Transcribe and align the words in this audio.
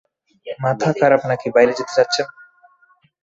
মাথা 0.59 0.89
খারাপ 0.99 1.21
নাকি 1.29 1.47
বাইরে 1.55 1.73
যেতে 1.77 1.93
চাচ্ছেন? 1.97 2.27